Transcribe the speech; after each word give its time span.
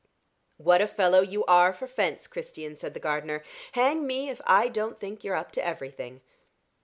"What 0.57 0.81
a 0.81 0.87
fellow 0.87 1.19
you 1.21 1.45
are 1.45 1.71
for 1.73 1.85
fence, 1.85 2.25
Christian," 2.25 2.75
said 2.75 2.95
the 2.95 2.99
gardener. 2.99 3.43
"Hang 3.73 4.07
me, 4.07 4.31
if 4.31 4.41
I 4.47 4.67
don't 4.67 4.99
think 4.99 5.23
you're 5.23 5.35
up 5.35 5.51
to 5.51 5.63
everything." 5.63 6.21